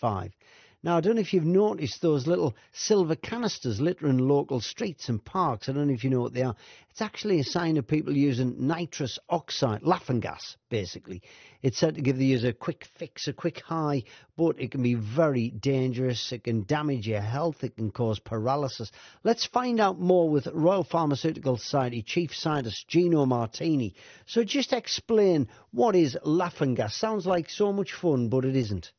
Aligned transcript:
five. 0.00 0.32
Now, 0.80 0.96
I 0.96 1.00
don't 1.00 1.16
know 1.16 1.20
if 1.20 1.34
you've 1.34 1.44
noticed 1.44 2.00
those 2.00 2.28
little 2.28 2.54
silver 2.72 3.16
canisters 3.16 3.80
littering 3.80 4.18
local 4.18 4.60
streets 4.60 5.08
and 5.08 5.24
parks. 5.24 5.68
I 5.68 5.72
don't 5.72 5.88
know 5.88 5.92
if 5.92 6.04
you 6.04 6.10
know 6.10 6.20
what 6.20 6.34
they 6.34 6.42
are. 6.42 6.54
It's 6.90 7.00
actually 7.00 7.40
a 7.40 7.44
sign 7.44 7.78
of 7.78 7.88
people 7.88 8.16
using 8.16 8.68
nitrous 8.68 9.18
oxide, 9.28 9.82
laughing 9.82 10.20
gas, 10.20 10.56
basically. 10.68 11.22
It's 11.62 11.78
said 11.78 11.96
to 11.96 12.00
give 12.00 12.16
the 12.16 12.26
user 12.26 12.50
a 12.50 12.52
quick 12.52 12.84
fix, 12.96 13.26
a 13.26 13.32
quick 13.32 13.60
high, 13.60 14.04
but 14.36 14.60
it 14.60 14.70
can 14.70 14.84
be 14.84 14.94
very 14.94 15.50
dangerous. 15.50 16.30
It 16.30 16.44
can 16.44 16.62
damage 16.62 17.08
your 17.08 17.22
health. 17.22 17.64
It 17.64 17.74
can 17.74 17.90
cause 17.90 18.20
paralysis. 18.20 18.92
Let's 19.24 19.46
find 19.46 19.80
out 19.80 19.98
more 19.98 20.30
with 20.30 20.46
Royal 20.46 20.84
Pharmaceutical 20.84 21.56
Society 21.56 22.02
Chief 22.02 22.32
Scientist 22.32 22.86
Gino 22.86 23.26
Martini. 23.26 23.94
So 24.26 24.44
just 24.44 24.72
explain 24.72 25.48
what 25.72 25.96
is 25.96 26.16
laughing 26.22 26.76
gas. 26.76 26.94
Sounds 26.94 27.26
like 27.26 27.50
so 27.50 27.72
much 27.72 27.94
fun, 27.94 28.28
but 28.28 28.44
it 28.44 28.54
isn't. 28.54 28.92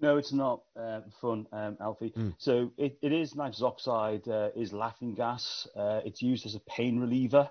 No, 0.00 0.18
it's 0.18 0.32
not 0.32 0.62
uh, 0.78 1.00
fun, 1.20 1.46
um, 1.52 1.76
Alfie. 1.80 2.12
Mm. 2.16 2.34
So 2.38 2.70
it, 2.76 2.98
it 3.00 3.12
is 3.12 3.34
nitrous 3.34 3.62
oxide 3.62 4.28
uh, 4.28 4.50
is 4.54 4.72
laughing 4.72 5.14
gas. 5.14 5.66
Uh, 5.74 6.00
it's 6.04 6.20
used 6.20 6.44
as 6.44 6.54
a 6.54 6.60
pain 6.60 7.00
reliever, 7.00 7.48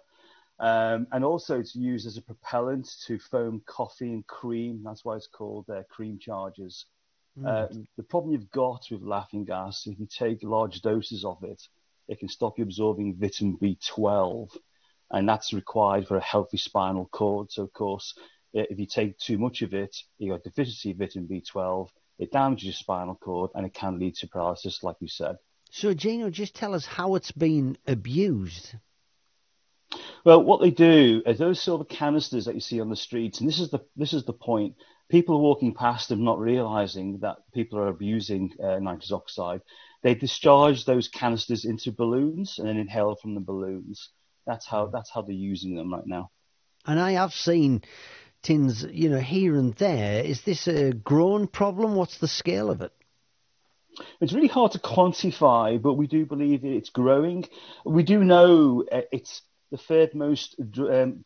um, 0.59 1.07
and 1.11 1.25
also 1.25 1.59
it's 1.59 1.75
used 1.75 2.05
as 2.05 2.17
a 2.17 2.21
propellant 2.21 2.87
to 3.07 3.17
foam 3.17 3.63
coffee 3.65 4.13
and 4.13 4.25
cream. 4.27 4.83
That's 4.83 5.03
why 5.03 5.15
it's 5.15 5.27
called 5.27 5.69
uh, 5.69 5.83
cream 5.89 6.19
chargers. 6.19 6.85
Mm. 7.37 7.85
the 7.97 8.03
problem 8.03 8.31
you've 8.31 8.51
got 8.51 8.85
with 8.89 9.01
laughing 9.01 9.43
gas, 9.43 9.87
if 9.87 9.99
you 9.99 10.07
take 10.07 10.41
large 10.41 10.81
doses 10.81 11.25
of 11.25 11.43
it, 11.43 11.61
it 12.07 12.19
can 12.19 12.29
stop 12.29 12.57
you 12.57 12.63
absorbing 12.63 13.17
vitamin 13.17 13.57
B12, 13.61 14.55
and 15.11 15.27
that's 15.27 15.51
required 15.51 16.07
for 16.07 16.15
a 16.15 16.21
healthy 16.21 16.55
spinal 16.55 17.09
cord. 17.11 17.51
So 17.51 17.63
of 17.63 17.73
course, 17.73 18.17
if 18.53 18.79
you 18.79 18.85
take 18.85 19.17
too 19.17 19.37
much 19.37 19.63
of 19.63 19.73
it, 19.73 19.97
you 20.17 20.31
got 20.31 20.43
deficiency 20.43 20.91
of 20.91 20.97
vitamin 20.97 21.27
B12 21.27 21.89
it 22.17 22.31
damages 22.31 22.65
your 22.65 22.73
spinal 22.73 23.15
cord 23.15 23.51
and 23.55 23.65
it 23.65 23.73
can 23.73 23.99
lead 23.99 24.15
to 24.15 24.27
paralysis, 24.27 24.83
like 24.83 24.97
you 24.99 25.07
said. 25.07 25.37
So, 25.71 25.93
Gino, 25.93 26.29
just 26.29 26.55
tell 26.55 26.73
us 26.73 26.85
how 26.85 27.15
it's 27.15 27.31
been 27.31 27.77
abused. 27.85 28.75
Well, 30.23 30.43
what 30.43 30.61
they 30.61 30.71
do 30.71 31.21
is 31.25 31.37
those 31.37 31.61
silver 31.61 31.83
canisters 31.83 32.45
that 32.45 32.55
you 32.55 32.61
see 32.61 32.81
on 32.81 32.89
the 32.89 32.95
streets, 32.95 33.39
and 33.39 33.47
this 33.47 33.59
is 33.59 33.69
the 33.69 33.79
this 33.95 34.13
is 34.13 34.25
the 34.25 34.33
point. 34.33 34.75
People 35.09 35.35
are 35.35 35.41
walking 35.41 35.75
past 35.75 36.09
them, 36.09 36.23
not 36.23 36.39
realizing 36.39 37.19
that 37.19 37.37
people 37.53 37.77
are 37.77 37.89
abusing 37.89 38.51
uh, 38.61 38.79
nitrous 38.79 39.11
oxide. 39.11 39.61
They 40.01 40.15
discharge 40.15 40.85
those 40.85 41.07
canisters 41.07 41.65
into 41.65 41.91
balloons 41.91 42.57
and 42.57 42.67
then 42.67 42.77
inhale 42.77 43.15
from 43.15 43.35
the 43.35 43.41
balloons. 43.41 44.09
That's 44.47 44.65
how 44.65 44.87
that's 44.87 45.11
how 45.11 45.21
they're 45.21 45.35
using 45.35 45.75
them 45.75 45.93
right 45.93 46.07
now. 46.07 46.31
And 46.87 46.99
I 46.99 47.11
have 47.13 47.33
seen 47.33 47.83
tins, 48.45 48.85
you 48.91 49.09
know, 49.09 49.19
here 49.19 49.55
and 49.55 49.73
there. 49.75 50.23
Is 50.23 50.41
this 50.43 50.67
a 50.67 50.93
growing 50.93 51.47
problem? 51.47 51.95
What's 51.95 52.19
the 52.19 52.27
scale 52.27 52.69
of 52.69 52.81
it? 52.81 52.91
It's 54.21 54.33
really 54.33 54.47
hard 54.47 54.73
to 54.73 54.79
quantify, 54.79 55.81
but 55.81 55.93
we 55.93 56.07
do 56.07 56.25
believe 56.25 56.63
it's 56.63 56.89
growing. 56.89 57.45
We 57.85 58.03
do 58.03 58.23
know 58.23 58.83
uh, 58.91 59.01
it's 59.11 59.41
the 59.71 59.77
third 59.77 60.13
most 60.13 60.55
um, 60.77 61.25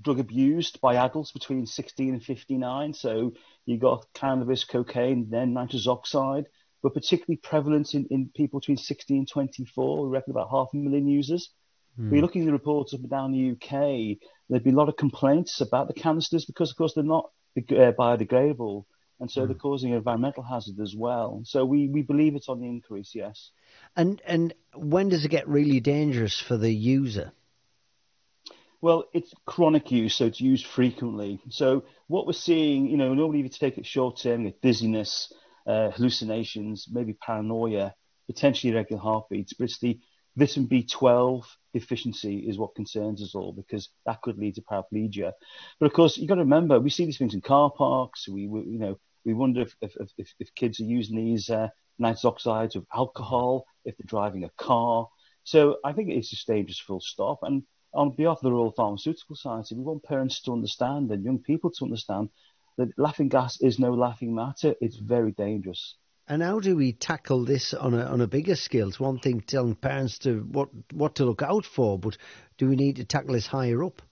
drug 0.00 0.18
abused 0.18 0.80
by 0.80 0.96
adults 0.96 1.32
between 1.32 1.66
16 1.66 2.14
and 2.14 2.22
59. 2.22 2.94
So 2.94 3.34
you 3.66 3.78
got 3.78 4.06
cannabis, 4.14 4.64
cocaine, 4.64 5.28
then 5.30 5.52
nitrous 5.52 5.86
oxide, 5.86 6.46
but 6.82 6.94
particularly 6.94 7.36
prevalent 7.36 7.92
in, 7.94 8.06
in 8.10 8.30
people 8.34 8.60
between 8.60 8.78
16 8.78 9.18
and 9.18 9.28
24. 9.28 10.04
We 10.04 10.08
reckon 10.08 10.30
about 10.30 10.50
half 10.50 10.68
a 10.72 10.76
million 10.76 11.08
users. 11.08 11.50
Mm. 11.98 12.10
We're 12.10 12.22
looking 12.22 12.42
at 12.42 12.46
the 12.46 12.52
reports 12.52 12.94
up 12.94 13.00
and 13.00 13.10
down 13.10 13.32
the 13.32 13.52
UK. 13.52 14.18
There'd 14.48 14.64
be 14.64 14.70
a 14.70 14.74
lot 14.74 14.88
of 14.88 14.96
complaints 14.96 15.60
about 15.60 15.88
the 15.88 15.94
canisters 15.94 16.44
because, 16.44 16.70
of 16.70 16.76
course, 16.76 16.94
they're 16.94 17.04
not 17.04 17.30
uh, 17.56 17.92
biodegradable, 17.98 18.84
and 19.20 19.30
so 19.30 19.42
mm. 19.42 19.48
they're 19.48 19.56
causing 19.56 19.92
environmental 19.92 20.42
hazard 20.42 20.78
as 20.80 20.94
well. 20.94 21.42
So 21.44 21.64
we, 21.64 21.88
we 21.88 22.02
believe 22.02 22.36
it's 22.36 22.48
on 22.48 22.60
the 22.60 22.66
increase, 22.66 23.12
yes. 23.14 23.50
And 23.96 24.20
and 24.26 24.54
when 24.74 25.08
does 25.08 25.24
it 25.24 25.30
get 25.30 25.48
really 25.48 25.80
dangerous 25.80 26.40
for 26.40 26.56
the 26.56 26.72
user? 26.72 27.32
Well, 28.82 29.04
it's 29.14 29.32
chronic 29.46 29.90
use, 29.90 30.14
so 30.14 30.26
it's 30.26 30.40
used 30.40 30.66
frequently. 30.66 31.40
So 31.48 31.84
what 32.08 32.26
we're 32.26 32.34
seeing, 32.34 32.86
you 32.88 32.98
know, 32.98 33.14
normally 33.14 33.40
if 33.40 33.44
you 33.44 33.50
take 33.50 33.78
it 33.78 33.86
short 33.86 34.18
term, 34.18 34.44
you 34.44 34.52
dizziness, 34.62 35.32
uh, 35.66 35.90
hallucinations, 35.90 36.86
maybe 36.90 37.14
paranoia, 37.14 37.94
potentially 38.26 38.72
irregular 38.72 39.00
heartbeats, 39.00 39.54
but 39.54 39.64
it's 39.64 39.78
the 39.78 39.98
Vitamin 40.36 40.68
B12 40.68 41.44
deficiency 41.72 42.38
is 42.48 42.58
what 42.58 42.74
concerns 42.74 43.22
us 43.22 43.34
all 43.34 43.52
because 43.52 43.88
that 44.04 44.20
could 44.22 44.38
lead 44.38 44.54
to 44.56 44.62
paraplegia. 44.62 45.32
But 45.80 45.86
of 45.86 45.92
course, 45.92 46.18
you've 46.18 46.28
got 46.28 46.34
to 46.34 46.42
remember, 46.42 46.78
we 46.78 46.90
see 46.90 47.06
these 47.06 47.18
things 47.18 47.34
in 47.34 47.40
car 47.40 47.70
parks. 47.70 48.28
We, 48.28 48.46
we 48.46 48.60
you 48.60 48.78
know, 48.78 48.98
we 49.24 49.34
wonder 49.34 49.62
if, 49.62 49.74
if, 49.80 49.96
if, 50.18 50.32
if 50.38 50.54
kids 50.54 50.78
are 50.80 50.84
using 50.84 51.16
these 51.16 51.48
uh, 51.48 51.68
nitrous 51.98 52.24
oxides 52.24 52.76
with 52.76 52.84
alcohol, 52.94 53.66
if 53.84 53.96
they're 53.96 54.06
driving 54.06 54.44
a 54.44 54.50
car. 54.58 55.08
So 55.44 55.78
I 55.84 55.92
think 55.92 56.10
it's 56.10 56.30
just 56.30 56.46
dangerous 56.46 56.78
full 56.78 57.00
stop. 57.00 57.38
And 57.42 57.62
on 57.94 58.14
behalf 58.14 58.38
of 58.38 58.42
the 58.42 58.52
Royal 58.52 58.72
Pharmaceutical 58.72 59.36
Society, 59.36 59.74
we 59.74 59.82
want 59.82 60.02
parents 60.02 60.42
to 60.42 60.52
understand 60.52 61.10
and 61.10 61.24
young 61.24 61.38
people 61.38 61.70
to 61.70 61.84
understand 61.84 62.28
that 62.76 62.98
laughing 62.98 63.28
gas 63.28 63.60
is 63.62 63.78
no 63.78 63.94
laughing 63.94 64.34
matter. 64.34 64.74
It's 64.80 64.96
very 64.96 65.32
dangerous. 65.32 65.96
And 66.28 66.42
how 66.42 66.58
do 66.58 66.74
we 66.74 66.92
tackle 66.92 67.44
this 67.44 67.72
on 67.72 67.94
a 67.94 68.04
on 68.04 68.20
a 68.20 68.26
bigger 68.26 68.56
scale? 68.56 68.88
It's 68.88 68.98
one 68.98 69.20
thing 69.20 69.40
telling 69.42 69.76
parents 69.76 70.18
to 70.20 70.40
what 70.40 70.68
what 70.92 71.16
to 71.16 71.24
look 71.24 71.42
out 71.42 71.64
for, 71.64 71.98
but 71.98 72.16
do 72.58 72.68
we 72.68 72.76
need 72.76 72.96
to 72.96 73.04
tackle 73.04 73.34
this 73.34 73.46
higher 73.46 73.84
up? 73.84 74.02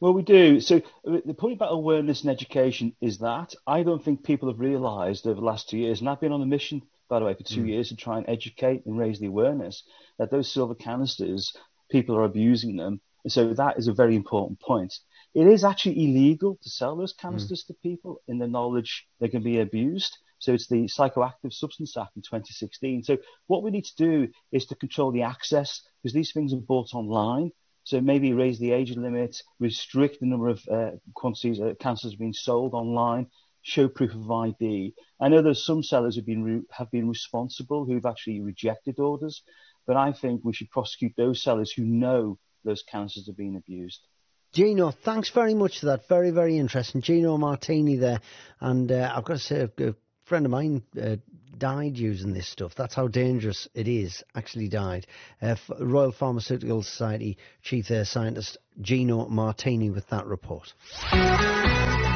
Well, 0.00 0.14
we 0.14 0.22
do. 0.22 0.60
So 0.60 0.82
the 1.04 1.34
point 1.34 1.54
about 1.54 1.72
awareness 1.72 2.22
and 2.22 2.30
education 2.30 2.94
is 3.00 3.18
that 3.18 3.54
I 3.66 3.82
don't 3.82 4.02
think 4.02 4.24
people 4.24 4.48
have 4.50 4.60
realised 4.60 5.26
over 5.26 5.40
the 5.40 5.46
last 5.46 5.68
two 5.68 5.78
years, 5.78 6.00
and 6.00 6.08
I've 6.08 6.20
been 6.20 6.32
on 6.32 6.42
a 6.42 6.46
mission, 6.46 6.82
by 7.08 7.18
the 7.18 7.26
way, 7.26 7.34
for 7.34 7.44
two 7.44 7.62
mm. 7.62 7.68
years 7.68 7.88
to 7.90 7.96
try 7.96 8.18
and 8.18 8.28
educate 8.28 8.84
and 8.86 8.98
raise 8.98 9.20
the 9.20 9.26
awareness 9.26 9.84
that 10.18 10.30
those 10.30 10.52
silver 10.52 10.74
canisters, 10.74 11.54
people 11.90 12.16
are 12.16 12.24
abusing 12.24 12.76
them. 12.76 13.00
And 13.24 13.32
so 13.32 13.54
that 13.54 13.78
is 13.78 13.88
a 13.88 13.92
very 13.92 14.16
important 14.16 14.60
point. 14.60 14.94
It 15.34 15.46
is 15.46 15.64
actually 15.64 16.04
illegal 16.04 16.58
to 16.62 16.70
sell 16.70 16.96
those 16.96 17.12
canisters 17.12 17.64
mm. 17.64 17.66
to 17.68 17.74
people 17.82 18.20
in 18.28 18.38
the 18.38 18.48
knowledge 18.48 19.06
they 19.20 19.28
can 19.28 19.42
be 19.42 19.60
abused. 19.60 20.16
So 20.46 20.52
it's 20.52 20.68
the 20.68 20.84
Psychoactive 20.84 21.52
Substance 21.52 21.96
Act 21.96 22.14
in 22.14 22.22
2016. 22.22 23.02
So 23.02 23.18
what 23.48 23.64
we 23.64 23.72
need 23.72 23.84
to 23.86 23.96
do 23.96 24.28
is 24.52 24.64
to 24.66 24.76
control 24.76 25.10
the 25.10 25.22
access 25.22 25.82
because 26.00 26.14
these 26.14 26.30
things 26.30 26.54
are 26.54 26.58
bought 26.58 26.94
online. 26.94 27.50
So 27.82 28.00
maybe 28.00 28.32
raise 28.32 28.60
the 28.60 28.70
age 28.70 28.94
limit, 28.96 29.42
restrict 29.58 30.20
the 30.20 30.26
number 30.26 30.48
of 30.48 30.60
uh, 30.70 30.90
quantities 31.14 31.58
of 31.58 31.66
uh, 31.70 31.74
cancers 31.80 32.14
being 32.14 32.32
sold 32.32 32.74
online, 32.74 33.26
show 33.62 33.88
proof 33.88 34.14
of 34.14 34.30
ID. 34.30 34.94
I 35.18 35.30
know 35.30 35.42
there's 35.42 35.66
some 35.66 35.82
sellers 35.82 36.14
have 36.14 36.26
been 36.26 36.44
re- 36.44 36.66
have 36.70 36.92
been 36.92 37.08
responsible 37.08 37.84
who've 37.84 38.06
actually 38.06 38.40
rejected 38.40 39.00
orders, 39.00 39.42
but 39.84 39.96
I 39.96 40.12
think 40.12 40.42
we 40.44 40.52
should 40.52 40.70
prosecute 40.70 41.14
those 41.16 41.42
sellers 41.42 41.72
who 41.72 41.82
know 41.82 42.38
those 42.64 42.84
cancers 42.84 43.28
are 43.28 43.36
being 43.36 43.56
abused. 43.56 44.06
Gino, 44.52 44.92
thanks 44.92 45.28
very 45.30 45.54
much 45.54 45.80
for 45.80 45.86
that. 45.86 46.06
Very, 46.08 46.30
very 46.30 46.56
interesting. 46.56 47.02
Gino 47.02 47.36
Martini 47.36 47.96
there. 47.96 48.20
And 48.60 48.92
uh, 48.92 49.12
I've 49.12 49.24
got 49.24 49.34
to 49.34 49.38
say, 49.40 49.60
a 49.62 49.94
friend 50.26 50.44
of 50.44 50.52
mine 50.52 50.82
uh, 51.00 51.16
died 51.56 51.96
using 51.96 52.34
this 52.34 52.48
stuff. 52.48 52.72
That's 52.76 52.94
how 52.94 53.08
dangerous 53.08 53.68
it 53.74 53.88
is. 53.88 54.22
Actually 54.34 54.68
died. 54.68 55.06
Uh, 55.40 55.56
Royal 55.80 56.12
Pharmaceutical 56.12 56.82
Society 56.82 57.38
Chief 57.62 57.90
uh, 57.90 58.04
Scientist 58.04 58.58
Gino 58.80 59.26
Martini 59.28 59.90
with 59.90 60.08
that 60.08 60.26
report. 60.26 60.72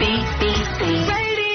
BBC 0.01 1.09
Radio. 1.09 1.50